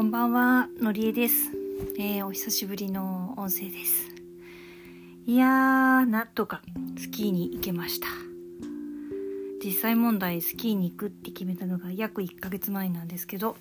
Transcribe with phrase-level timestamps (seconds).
[0.00, 1.50] こんばんは、のりえです。
[1.98, 4.08] えー、お久しぶりの音声です。
[5.26, 5.48] いやー、
[6.06, 6.62] なんとか
[6.98, 8.06] スキーに行けました。
[9.62, 13.58] 実際問題スキーに行くって決めたのが約1ヶ月前なんですけど、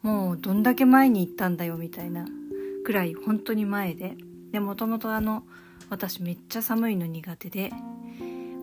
[0.00, 2.24] もうどんだけ前に行ったんだよみたいな
[2.84, 4.16] くらい本当に前で、
[4.52, 5.42] で、もともとあの、
[5.90, 7.72] 私めっちゃ寒いの苦手で、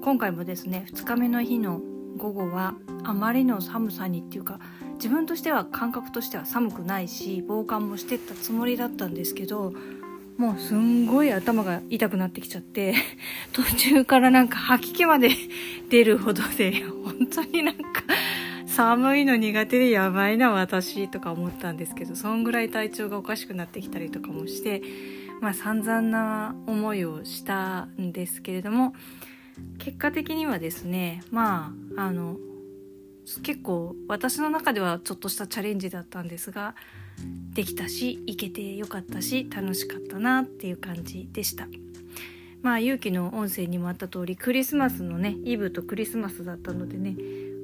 [0.02, 1.82] 今回もですね、2日目の日の
[2.16, 2.74] 午後は
[3.04, 4.60] あまりの寒さにっていうか
[5.02, 9.74] 自分としては感覚としては寒くないし防寒もしてったつもりだったんですけど
[10.38, 12.94] もうすんごい頭が痛くなってきちゃって
[13.52, 15.32] 途中からなんか吐き気まで
[15.90, 18.04] 出るほどで 本当になんか
[18.68, 24.84] 寒いの苦手でやばいな私とか思ったんですけどそんぐらい体調がおかしくなってきたりとかもして
[25.42, 28.94] まあ散々な思いをしたんですけれども
[29.80, 32.38] 結果的にはですねまああの
[33.44, 36.76] 結構私の中ではちょっとしたチャレンジだったんですが
[37.54, 41.68] できたし行けてよかったし楽しかったなっていう感じでした。
[42.62, 47.16] まあ勇気の音声にもあった通りクリスマスのねイブとクリスマスだったのでね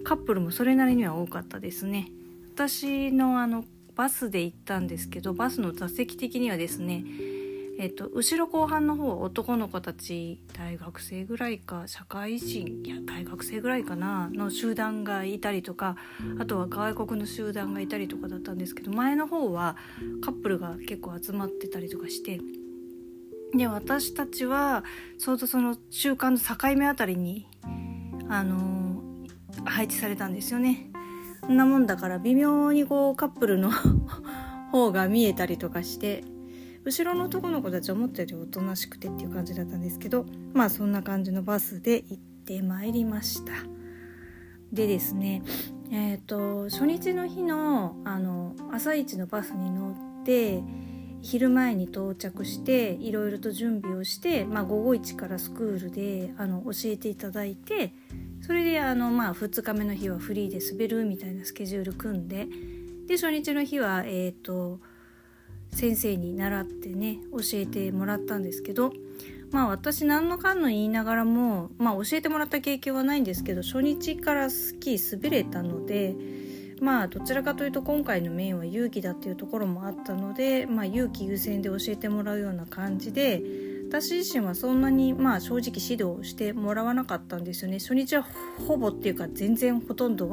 [0.04, 2.08] カップルもそれなりには多かったですね。
[2.54, 7.04] 私のあのバスで行ったんですけどバスの座席的にはですね
[7.80, 15.96] えっと、後ろ後半の方は男の子たち大学生ぐらいか社会人いや大学生ぐらいかなの集団がいたりとか
[16.40, 19.76] あとは外国の集団がいたりとかだったんですけど前の方は
[20.24, 22.40] カップルが結構集まってたりとかして
[23.54, 24.84] で私たちは
[25.20, 27.48] ちょうどその習慣の境目あたりに
[28.28, 30.90] あのー、配置されたんですよね。
[31.42, 33.72] そんなもんだから微妙にこうカップルの
[34.72, 36.26] 方が見えたりとかして
[36.88, 43.52] 後ろの男の子たちは思ったよりおとなしくてっていう感じだったんですけどまあそんな感じのバスで行ってまいりました。
[44.72, 45.44] でですね
[45.92, 50.64] えっ、ー、と初日の日のあの朝一のバスに乗って
[51.22, 57.92] 昼前に到着していろいろと準備をして、まあ、午後1からスクールであの教えていただいて
[58.42, 62.48] それであの、まあ、2日目の日はフリーで滑るみたいなスケジュール組んで
[63.08, 64.80] で初日の日はえっ、ー、と
[65.72, 68.92] 先生に習ってね教えてもらったんですけど
[69.52, 76.16] まあ私何のかんの言いながらもまあ教えてもらった経験はないんですけど初日からスキー滑れたので
[76.80, 83.42] まあどちらかというと今回のメインは勇気だっていうところもあったのでまあ勇気優先で教えてもらうような感じで
[83.88, 87.80] 私自身はそんなにまあ正直指導してもらわなかったんですよね。
[87.80, 88.26] 初日は
[88.68, 90.28] ほぼっていうか全然ほとんど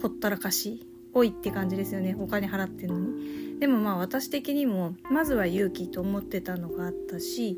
[0.00, 0.86] ほったらかし。
[1.14, 2.16] 多いって感じですよね。
[2.18, 3.44] お金払ってるのに。
[3.60, 7.56] でもまあ私的にもまずは勇気と思ってたのがあったし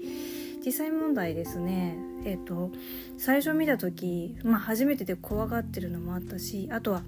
[0.65, 1.97] 実際問題ですね。
[2.25, 2.71] えっ、ー、と
[3.17, 7.03] 最初見た時、まあ、初めてで怖がってるのもあったしあとは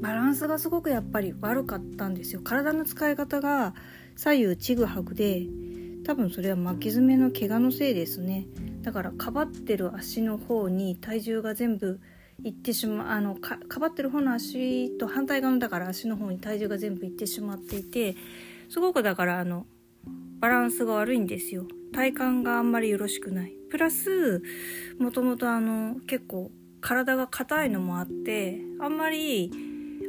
[0.00, 2.40] バランスがすごくやっぱり悪かったんですよ。
[2.42, 3.74] 体の使い方が
[4.16, 5.46] 左右ちぐはぐで
[6.04, 8.46] 多分それは巻き爪の怪我のせいですね。
[8.82, 12.00] だからかばってる足の方に体重が全部
[12.42, 18.16] 行ってしまあのかかばってる方の足と反対側のだから足の方に体重が全部いってしまっていて
[18.68, 19.66] すごくだからあの
[20.40, 21.66] バランスが悪いんですよ。
[21.92, 23.52] 体幹があんまりよろしくない。
[23.70, 24.42] プラス
[24.98, 26.50] もともとあの結構
[26.80, 29.52] 体が硬いのもあってあんまり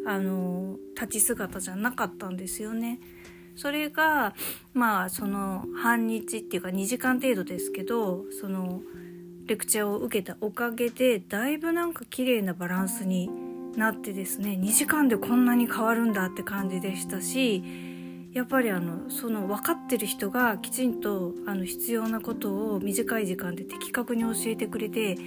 [0.05, 2.99] あの立ち姿じゃなかったんですよね。
[3.55, 4.33] それが
[4.73, 8.81] まあその半日っていうか2時間程度ですけどその
[9.45, 13.29] レクチャーを受けたおかげでだいぶなんか綺麗なバランスに
[13.75, 17.63] なってですね2時間でこんなに変わるんだって感じでしたし
[18.33, 25.17] やっぱりあのその分かってる人がきちんとあの必要なことを短い時間で的確に教えてくれて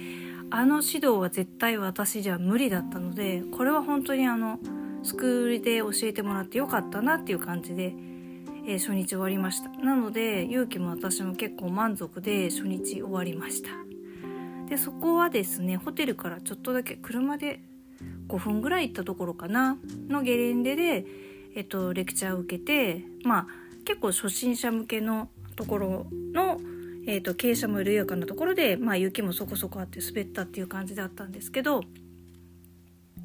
[0.49, 4.59] あの指導は絶対私じゃ無理だったのでこれは本当にあの
[5.03, 7.93] スクールで教えてもらってよかったなっていう感じで、
[8.67, 9.69] えー、初日終わりました。
[9.69, 13.94] なので勇気も私も結構満足で初日終わりました。
[14.69, 17.59] でそこはですねホテルからちょっとだけ車で
[18.27, 19.77] 5分ぐらい行ったところかな
[20.07, 21.05] のゲレンデで、
[21.55, 23.47] えっと、レクチャーを受けてまあ
[23.85, 26.59] 結構初心者向けのところの、
[27.07, 31.81] えっと、傾斜も緩やかなところで、まあ、雪もそこそこあって滑ったっていう感じだったんですけど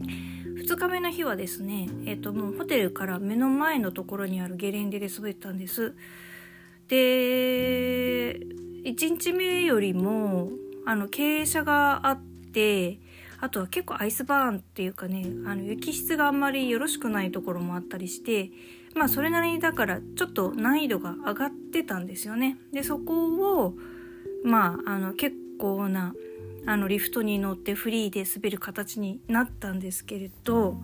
[0.01, 5.95] 2日目の日はですね、えっと、もうホテルから目の前のところにあるゲレンデで滑ったんです。
[6.89, 8.45] で1
[8.85, 10.51] 日目よりも
[10.91, 12.21] あの傾斜があっ
[12.53, 12.99] て
[13.39, 18.51] あとは結構アイスバーンっていうかねあの雪質があんまりよろしくないところもあったりして
[18.97, 22.59] まあそれなりにだからちょっと難易度が上がってたんですよね。
[22.73, 23.75] でそこを
[24.45, 26.13] まああの結構な
[26.67, 30.77] あのリフトに乗ってフリーで滑る形になったんですけれど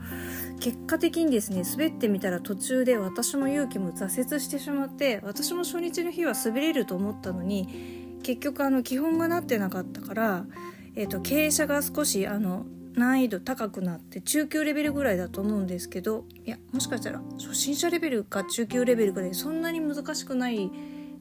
[0.61, 10.47] 結果的にですね滑ってみたら途中で私も勇気も挫折してしまって私も初日の日は滑れると思ったのに結局あの基本がなってなかったから、
[10.95, 20.71] えーと、傾斜が少しあの難易度高くなって中級レベルぐらいだと思うんですけどいやもしかしたら初心者レベルか中級レベルぐらいそんなに難しくない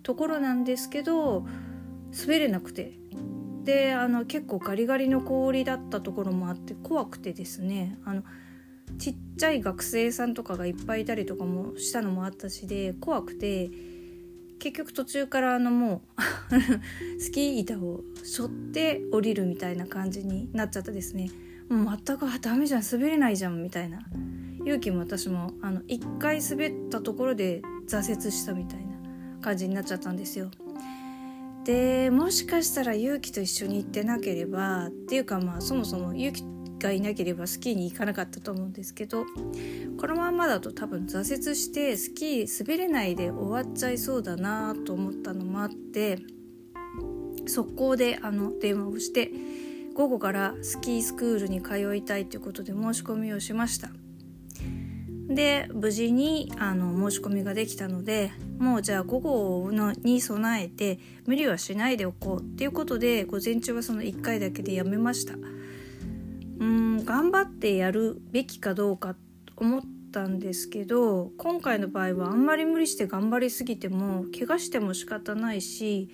[0.03, 1.45] ところなんですけど
[2.17, 2.93] 滑れなくて。
[3.65, 7.97] であの結構ガリガリの氷だったところもあって怖くてですね。
[8.05, 8.23] あの
[8.99, 13.69] ちっちゃい学生さんとかがいっぱいいたりとかもしたのもあったしで怖くて
[14.59, 16.01] 結局途中からあのも
[17.17, 21.29] う スキー板を背負って降りるみたいな感じになっちゃったですね。
[21.69, 23.99] もう全くダメじゃん滑れないじゃんみたいな
[24.59, 28.95] 勇気も私もあの1回滑ったところで挫折したみたいな
[29.41, 30.51] 感じになっちゃったんですよ。
[31.63, 36.43] でもしかしたら勇気と一緒に行ってなければっていうかまあそもそも勇気
[36.79, 39.25] がいなければスキーに行かなかったと思うんですけど
[39.99, 46.19] このままだと多分挫折してスキー滑れないで終わっちゃいそうだなと思ったのもあって
[47.47, 49.31] 速攻であの電話をして
[49.93, 53.89] 午後からスキースクールに通いたいということで申し込みをしました。
[55.27, 65.33] で無事にあの申し込みができたのでもうじゃあ午後のに備えて無理はしないでおこうっていうことで午前中はその1回だけでやめました
[66.59, 69.15] うん頑張ってやるべきかどうか
[69.57, 69.81] 思っ
[70.11, 76.09] たんですけど今回の場合はあんまり無理して頑張りすぎても怪我しても仕方ないし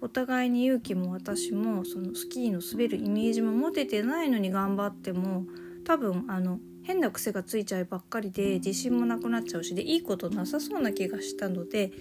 [0.00, 5.44] お互いに勇気も私もそのスキーの滑るイメージも持ててないのに頑張っても
[5.84, 11.92] 多分あの変な癖がついちゃいばっかりで自信もなくなっちゃうしでいいことなさそうな気がしたので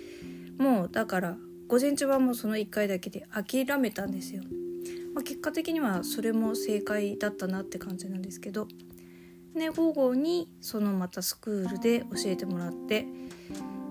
[0.57, 1.37] もうだから
[1.67, 4.43] 午前中はもうその1回だけで諦めたんですよ。
[5.19, 8.69] まあ、結果的にはそれも正解だったなって感じなんですけど、
[9.53, 13.05] ね、午後にそのまたスクールで教えてもらって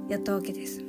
[0.09, 0.83] やったわけです。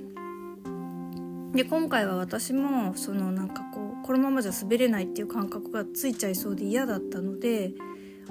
[1.52, 7.74] で今回は私もそのなんかこうこのままじゃ滑れないっていう感覚がついちゃいそうで嫌だったので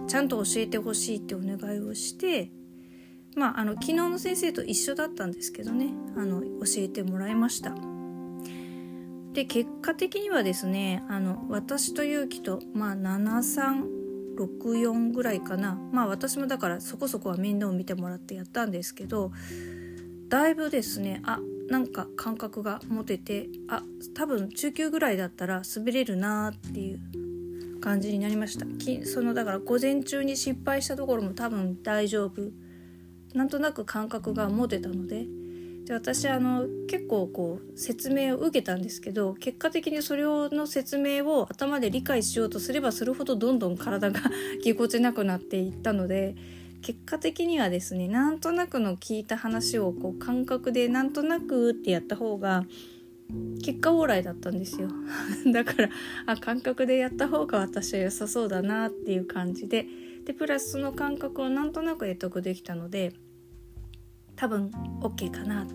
[0.06, 2.50] ちゃんと教えてほしいってお願いをして
[3.36, 7.97] まああの昨日の先生と一緒だったんですけどねあの教えてもらいました
[9.38, 15.78] で結果的にはですねあの私と勇気とまあ7364ぐらいかな。
[15.92, 19.30] まあ私もだからそこそこは面倒を見てもらってやったんですけど
[20.28, 21.38] だいぶですねあ
[21.68, 23.84] なんか感覚が持ててあ
[24.16, 27.00] 多分中級ぐらいだったら滑れるなっていう
[27.80, 28.66] 感じになりました。
[29.06, 32.50] そのだから午前中に失敗したところも多分大丈夫。
[33.34, 35.28] なんとなく感覚が持てたので
[35.88, 44.20] で私あの結構こう説明を受けたんですけど結果的にそれをの説明を頭で理解しようとすればするほどどんどん体が
[44.62, 46.36] ぎこちなくなっていったので
[46.82, 52.66] 結果的にはですねなんとなくの聞いた話をこう感覚でなんとなくってやった方が
[53.64, 54.88] 結果オーライだったんですよ。
[55.52, 55.90] だから
[56.26, 59.86] あ感覚でやった方が私は良さそうだなっていう感じで
[60.26, 63.14] でプラスその感覚をなんとなく得得できたので
[64.38, 64.70] 多分
[65.00, 65.74] OK かなって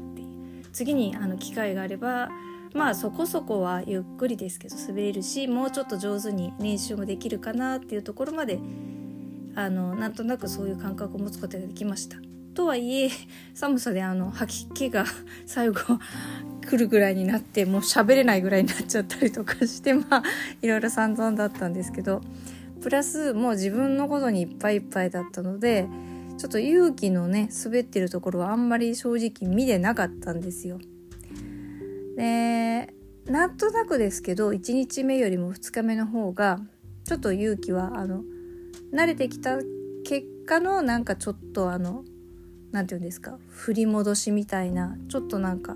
[0.71, 2.29] 次にあの機会があれば
[2.73, 8.59] まあそこそこはゆっくりですけど滑れるしもうちょっと上手に練習もできるかなっていうところまで
[9.55, 12.17] あのなんとなくそういう感覚を持つことができました。
[12.53, 13.09] とはいえ
[13.53, 15.05] 寒さであの吐き気が
[15.45, 15.79] 最後
[16.67, 20.23] 来るぐらいになってもう喋れないぐらいになっちゃったりとかして まあ
[20.61, 22.21] いろいろ散々だったんですけど
[22.81, 25.87] プラスもう自分のことにいっぱいいっぱいだったので
[26.43, 30.77] ちょっと勇気のね滑ってるところはあんまり正直見てなかったんですよ。
[32.17, 32.93] で
[33.25, 36.59] なんとなくですけど1日目よりも2日目の方が
[37.05, 38.25] ちょっと勇気はあの
[38.93, 39.57] 慣れてきた
[40.03, 42.03] 結果のなんかちょっとあの
[42.73, 45.75] 何て言うんですか振り戻しみたいなちょっとなんか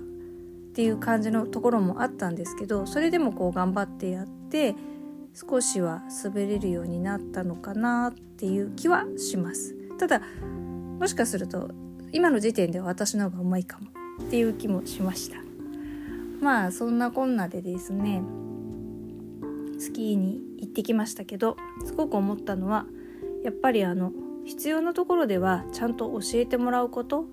[0.74, 4.74] ていう感じのところもあったんですけどそれでもこう頑張ってやって
[5.32, 10.22] 少しは滑れるようになったのかなっていう気はしますただ
[10.98, 11.70] もしかすると
[12.12, 13.88] 今の時点では私の方がうまいかも。
[14.20, 15.38] っていう気もしました。
[16.40, 18.22] まあそんなこんなでですね
[19.78, 22.86] スキーに行ってきましたけどすごく思ったのは
[23.44, 24.12] やっぱりあの
[24.44, 27.26] 必要なところではちゃんと教えてもらうこと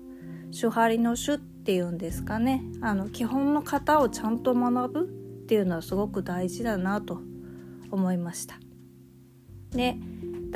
[0.58, 2.64] 手張りの手っていうんですかね。
[2.80, 7.20] あの基本の型をちゃんと学ぶっていうのはすごく大事だなと
[7.90, 8.58] 思いました。
[9.70, 9.96] で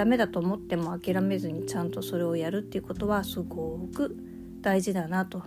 [0.00, 4.16] ダメだと思っても諦めずにちゃんとそれをやるっていうことはすごく
[4.62, 5.42] 大事だなと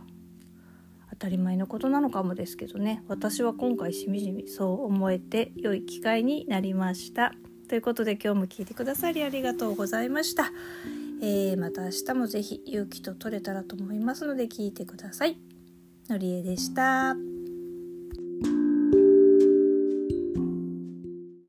[1.09, 7.33] 当たり前のことなのかもですけどね私は今回しみじみそう思えて良い機会になりました
[7.67, 10.51] ということで今日も聞いてくださりありがとうございました。
[11.23, 15.39] えー、また明日もぜひ勇気と取れたらと思いますので聞いてください。
[16.09, 17.15] のりえでした。